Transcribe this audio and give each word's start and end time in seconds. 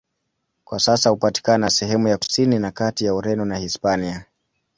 Kwa 0.63 0.79
sasa 0.79 1.09
hupatikana 1.09 1.69
sehemu 1.69 2.07
ya 2.07 2.17
kusini 2.17 2.59
na 2.59 2.71
kati 2.71 3.05
ya 3.05 3.13
Ureno 3.15 3.45
na 3.45 3.57
Hispania. 3.57 4.25